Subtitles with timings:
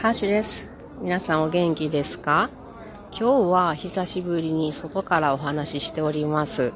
[0.00, 0.68] ハッシュです。
[1.02, 2.50] 皆さんお元気ですか？
[3.10, 6.72] 今日は久しぶりに外からお話ししております。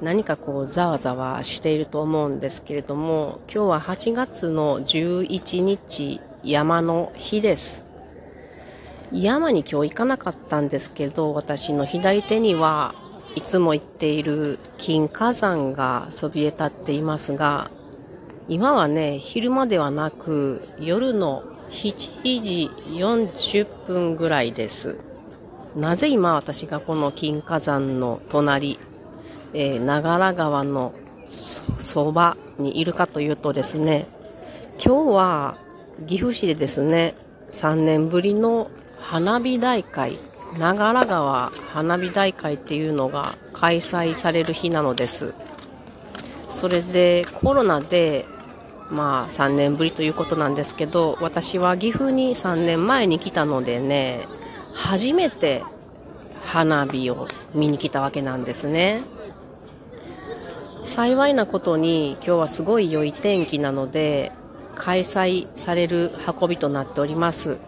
[0.00, 7.84] 何かこうざわざわしていると思うんですけれども、今日は8月の11日山の日です。
[9.10, 12.94] 山に今日行かなかったんですけど、私の左手には
[13.34, 17.68] いつも行っている金火山がそびえ立っていますが、
[18.48, 24.96] 今はね、昼間ではなく夜の7時40分ぐらいです。
[25.76, 28.78] なぜ今私がこの金華山の隣、
[29.54, 30.92] えー、長良川の
[31.30, 34.06] そばにいるかというとですね、
[34.84, 35.56] 今日は
[36.06, 37.14] 岐阜市でですね、
[37.50, 38.68] 3年ぶりの
[38.98, 40.18] 花火大会、
[40.58, 45.34] 長良川花火大会っていうのが開催される日なのです。
[46.48, 48.26] それでコロナで
[48.90, 54.26] まあ3年ぶりということなんですけど私は岐阜に3年前に来たのでね
[54.74, 55.62] 初めて
[56.44, 59.02] 花火を見に来たわけなんですね。
[60.82, 64.32] 幸いなことに今日はすごい良い天気なので
[64.74, 67.58] 開催される運びとなっております。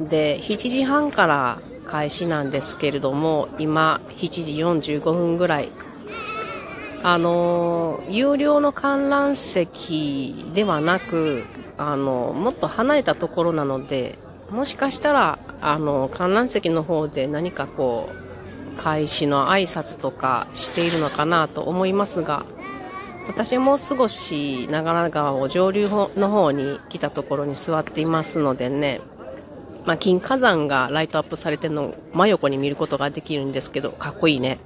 [0.00, 5.70] で7時半から開始なんですけれども今7時45分ぐらい
[7.08, 11.44] あの有料の観覧席ではなく
[11.78, 14.18] あのもっと離れたところなので
[14.50, 22.44] もしかしたらあの観覧席の方で何かこう開始の挨拶とかしているのかなと思いますが
[23.28, 29.00] 私はもう少し長良川を上流の方に来たところに座っていますのでね、
[29.84, 34.58] まあ、金火山がライトアップされてるのを真横に見ることができるんですけどかっこいいね。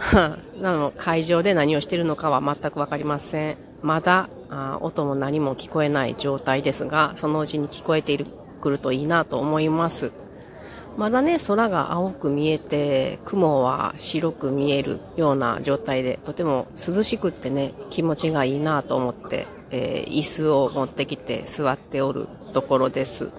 [0.60, 3.56] なの会場で何をしているのかは全く分かりません。
[3.82, 8.26] まだあ音も何も聞こえない状態ですが、そのうちに聞こえている
[8.60, 10.12] くるといいなと思います。
[10.96, 23.30] まだね、空が青く見えて、雲は白く見えるような状態で、とても涼しくってね、気持ちがいいなと思って、えー、椅子を持ってきて座っておるところです。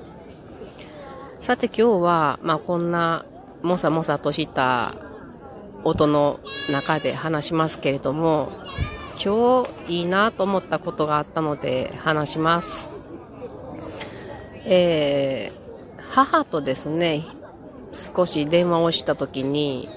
[1.39, 3.25] さて今日は、まあこんな
[3.61, 4.95] もさもさとした
[5.83, 8.51] 音の中で話しますけれども
[9.23, 12.89] 今日いいなと思ったことがあったので話します、
[14.65, 17.23] えー、母とですね
[17.91, 19.89] 少し電話をした時に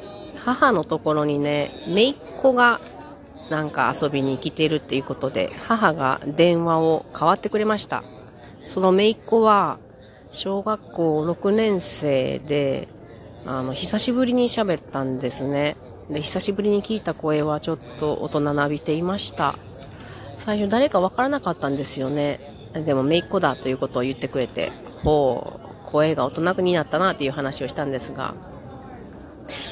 [0.44, 2.81] 母のところにね姪っ子が
[3.50, 8.03] なんか遊びに来てるっていうことで母が電話を代わってくれました。
[8.65, 9.78] その姪っ子は
[10.31, 12.89] 小学校6年生で
[13.47, 15.77] あの、久しぶりに喋ったんですね。
[16.10, 19.59] で、久しぶりに聞いた声はちょっと大人なびていました。
[20.37, 22.41] 最初誰かわからなかったんですよね。
[22.75, 24.72] でも、姪っ子だということを言ってくれて、
[25.03, 28.34] ほう、声が大人になったなっていう話をしたんですが、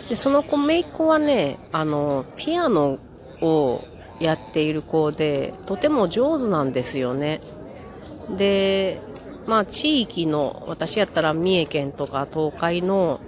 [0.08, 2.98] で、その子、姪っ子はね、あの、ピアノ
[3.40, 3.82] を
[4.20, 7.40] やっている子で、とても上手なんですよね。
[8.36, 9.00] で、
[9.46, 13.20] まあ、地域の、私やったら三重県とか東海の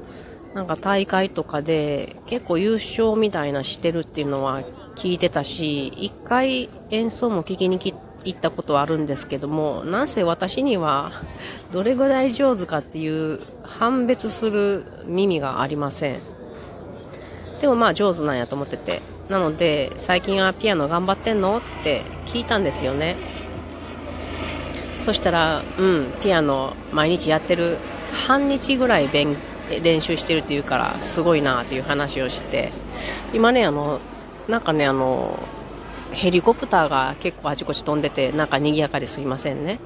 [0.54, 4.62] なんか大会とかで結構優勝みたいなしてるっていうのは
[4.94, 7.94] 聞いてたし、一回演奏も聞きに行
[8.30, 11.10] ったことはあるんですけども、なんせ私には
[11.72, 16.20] どれぐらい上手かっていう判別する耳がありません。
[17.60, 19.02] でもまあ上手なんやと思ってて。
[19.28, 23.16] なので、最近はピアノ頑張ってんのって聞いたんですよね。
[24.98, 27.78] そしたら、うん、ピアノ毎日やってる。
[28.28, 32.72] 半日ぐらい勉強練習してるっていうからすごいなっていう話をして
[33.32, 34.00] 今ねあの
[34.48, 35.38] なんかねあの
[36.12, 39.80] ヘリコプターが結構あちこち飛んでてなんか賑やかですいませんね。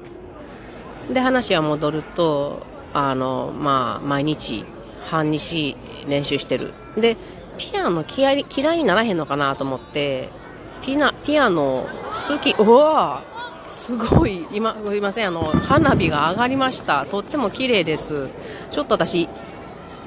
[1.11, 4.63] で話は戻るとあのまあ毎日
[5.05, 5.75] 半日
[6.07, 6.73] 練習してる。
[6.97, 7.17] で
[7.57, 10.29] ピアノ嫌い嫌いにならへんのかなと思って
[10.81, 11.87] ピナピアノ
[12.29, 13.23] 好きうわ
[13.63, 17.05] すごい今すいませんあの花火が上がりました。
[17.05, 18.29] とっても綺麗です。
[18.71, 19.29] ちょっと私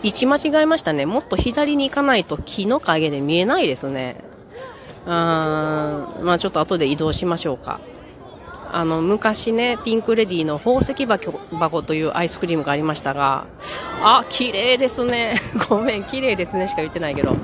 [0.02, 1.06] 位置間違えましたね。
[1.06, 4.16] もっと左に行かないと木の陰で見えないですね。
[5.06, 7.80] あーんまあちょっと後で移動しましょうか。
[8.74, 13.44] あの、昔ね、ピンクレディーの宝石箱というアイスクリームがありましたが、
[14.02, 15.34] あ、綺麗ですね。
[15.68, 17.36] ごめん、綺麗ですねしか言ってないけど。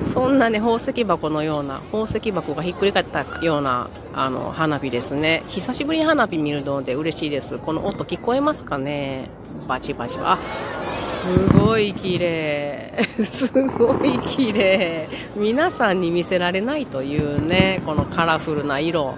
[0.00, 5.42] そんなね、宝石箱のような、宝石箱がひっくり返ったような、あの、花火ですね。
[5.48, 7.58] 久しぶりに花火見るので嬉しいです。
[7.58, 9.28] この音聞こえますかね？
[9.66, 10.38] バチバチあ
[10.86, 12.92] すごい綺麗。
[13.22, 15.08] すごい綺麗。
[15.36, 19.14] 皆さんに見せられないというねこのカラフルな色、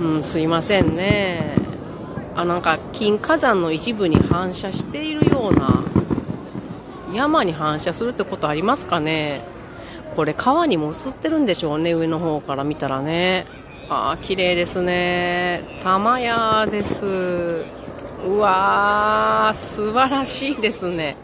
[0.00, 1.54] うん、すいませんね。
[2.34, 5.84] あなんか金火山の一部に反射しているような
[7.12, 9.40] 山に反射するってことありますかね。
[10.16, 13.46] これ川にも映ってるんでしょうね上の方から見たらね。
[13.88, 15.64] ああ綺麗ですね。
[15.82, 17.64] 玉屋です。
[18.26, 21.16] うわー素晴らしいですね。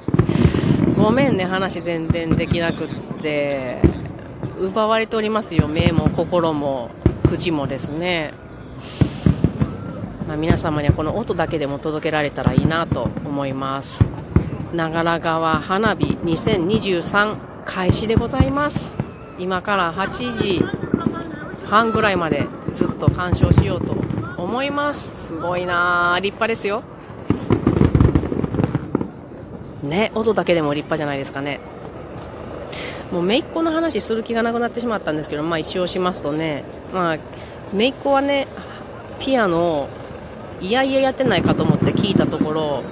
[0.96, 2.88] ごめんね話全然できなくっ
[3.22, 3.96] て。
[4.58, 6.90] 奪われておりますよ目も心も
[7.28, 8.32] 口もですね。
[10.26, 14.04] まあ、皆様にはこの音だけでも届けられたらいいなと思います。
[14.72, 18.98] 長良川花火2023開始でございます。
[19.38, 20.64] 今から8時
[21.66, 23.95] 半ぐらいまでずっと鑑賞しようと
[24.46, 25.28] 思います。
[25.28, 26.18] すごいな。
[26.22, 26.84] 立派ですよ。
[29.82, 31.58] ね音だけでも立派じゃないですかね。
[33.10, 36.64] もう姪っ子の話する気がなくなってしまったんですけどまあ一応しますとね。
[36.94, 37.18] まあ
[37.74, 38.46] 姪っ子はね
[39.18, 39.88] ピアノを
[40.60, 42.82] いやいややってないかと思って聞いたところ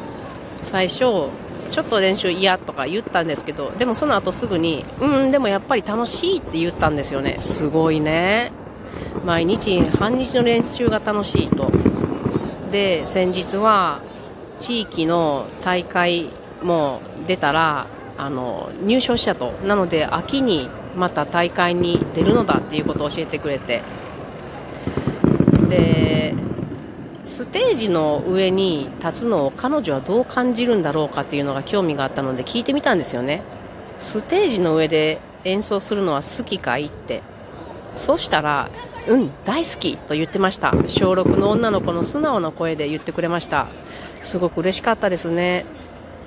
[0.60, 7.36] 最初ちょっと練習嫌とか言ったんですけどでもその後すぐにうんでもやっぱり楽しいって言ったんですよね。
[7.38, 8.52] すごいね。
[9.24, 11.70] 毎日半日の練習が楽しいと。
[12.70, 14.00] で先日は
[14.58, 16.30] 地域の大会
[16.62, 17.86] も出たら
[18.18, 19.52] あの入賞したと。
[19.64, 23.82] なので秋にまた大会に出るのだっていうことを教えてくれて。
[25.68, 26.34] で
[27.24, 33.42] ステージの上に立つのを彼女はどう感じるんだろうかっていうのが興味があったので聞いてみたんですよね。
[33.96, 37.22] ステージの上で演奏するのは好きかいって。
[37.94, 38.68] そしたら
[39.06, 40.72] うん大好きと言ってました。
[40.86, 43.66] 小6の女の子の素直な声で言ってくれました。
[44.20, 45.66] すごく嬉しかったですね。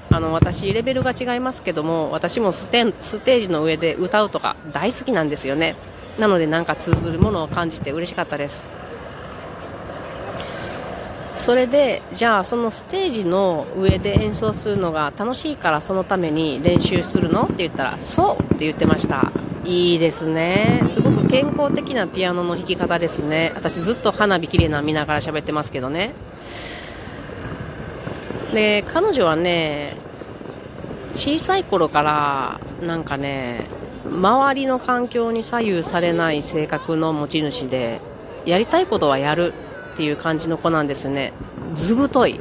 [0.10, 5.76] あの私レベルが違いますけども私もステステージの上で歌うとか大好きなんですよね。
[6.20, 8.68] なのでなんか通ずるものを感じて嬉しかったです。
[11.34, 17.44] それでじゃあそのステージの上で演奏するのが楽しいからそのために練習するの？
[17.44, 19.32] って言ったらそうって言ってました。
[19.68, 20.82] いいですね。
[20.86, 23.52] すごく健康的なピアノの弾き方ですね。
[23.54, 26.14] 私ずっと花火綺麗な見ながら喋ってますけどね。
[28.54, 29.98] で彼女はね
[31.14, 33.66] 小さい頃からなんかね
[34.06, 38.00] 周りの環境に左右されない性格の持ち主で
[38.46, 39.52] やりたいことはやる
[39.94, 41.34] っていう感じの子なんですね。
[41.74, 42.40] 図太い。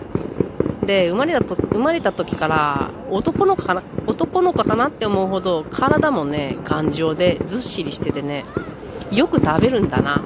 [0.87, 8.45] で生まれたと生まれた時から男の子かな男の子かなって思うほど体もね頑丈でずっしりしててね
[9.11, 10.23] よく食べるんだな。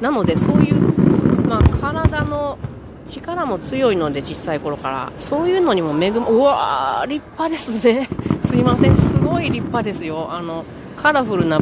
[0.00, 2.58] なのでそういう、まあ、体の
[3.06, 5.12] 力も強いので小さい頃から。
[5.18, 8.08] そういうのにも恵むうわー立派ですね。
[8.40, 8.94] すいません。
[8.94, 10.28] すごい立派ですよ。
[10.30, 10.64] あの
[10.96, 11.60] カラフルな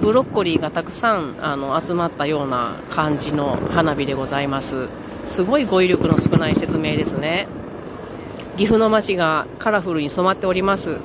[0.00, 4.88] ブロッコリーがたくさんあの集まったような感じの花火でございます。
[5.24, 7.48] すごい語彙力の少ない説明ですね。
[8.56, 10.98] 岐阜の街がカラフルに染まっております。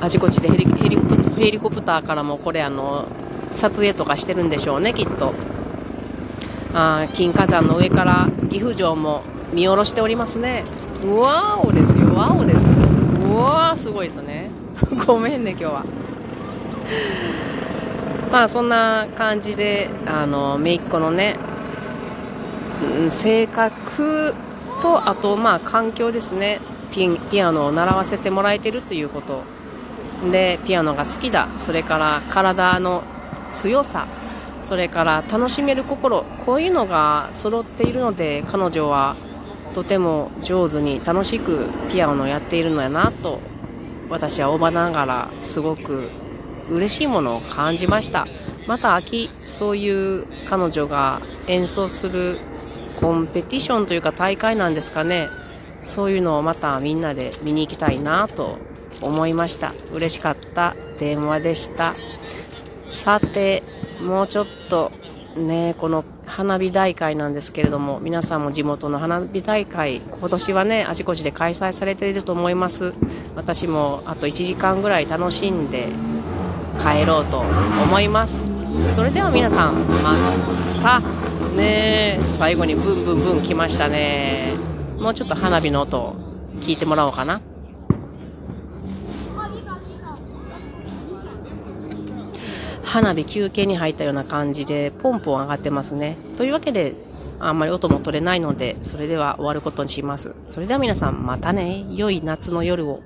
[0.00, 0.98] あちこちでヘリヘリ
[1.36, 3.06] ヘリコプターからもこれあの
[3.50, 5.32] 撮影とかしてるんでしょうねきっと。
[6.74, 9.22] あ金華山の上から岐阜城も
[9.52, 10.64] 見下ろしておりますね。
[11.04, 12.78] うわおですよわおですよ。
[12.78, 14.50] うわーすごいですね。
[15.06, 15.84] ごめんね今日は。
[18.32, 21.36] まあそんな感じであの姪っ子のね
[23.10, 24.34] 性格
[24.80, 26.60] とあとまあ環境ですね。
[26.92, 29.42] ピピアノを習わせてもらえてるということ。
[30.30, 31.48] でピアノが好きだ。
[31.58, 33.02] それから体の
[33.52, 34.06] 強さ。
[34.60, 36.24] それから楽しめる心。
[36.44, 39.16] こういうのが揃っているので彼女は
[39.74, 43.40] とても上手に楽しくピアノをやっているのやなと
[44.10, 46.10] 私はばながらすごく
[46.68, 48.26] 嬉しいものを感じました。
[48.66, 52.38] また秋そういう彼女が演奏する
[53.02, 55.28] コンペティションというか大会なんですかね。
[55.80, 58.58] そういうのをまたみんなで見に行きたいなと
[59.00, 59.74] 思いました。
[59.92, 60.76] 嬉しかった。
[61.00, 61.94] 電話でした。
[62.86, 63.64] さて
[64.00, 64.92] もうちょっと
[65.36, 72.94] ねこの花火大会なんですけれども皆さんも地元の花火大会今年はねあちこちで開催されていると思います。
[73.34, 75.88] 私もあと1時間ぐらい楽しんで
[76.78, 78.48] 帰ろうと思います。
[78.94, 80.14] それでは皆さんま
[80.80, 81.21] た。
[81.52, 82.18] ね。
[82.28, 84.54] 最後にブンブンブン来ましたね。
[84.98, 86.14] もうちょっと花火の音
[86.60, 87.40] 聞いてもらおうかな。
[92.84, 96.18] 花火休憩に入ったような感じでポンポン上がってますね。
[96.36, 96.94] というわけで
[97.40, 100.34] あんまり音も取れないのでそれでは終わることにします。
[100.46, 101.86] それでは皆さんまたね。
[101.90, 103.00] 良い夏の夜を。